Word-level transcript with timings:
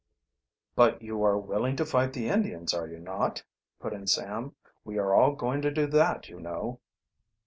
"But 0.73 1.03
you 1.03 1.21
are 1.23 1.37
willing 1.37 1.75
to 1.75 1.85
fight 1.85 2.13
the 2.13 2.27
Indians, 2.27 2.73
are 2.73 2.87
you 2.87 2.97
not?" 2.97 3.43
put 3.79 3.93
in 3.93 4.07
Sam. 4.07 4.55
"We 4.83 4.97
are 4.97 5.13
all 5.13 5.35
going 5.35 5.61
to 5.61 5.69
do 5.69 5.85
that, 5.85 6.27
you 6.27 6.39
know." 6.39 6.79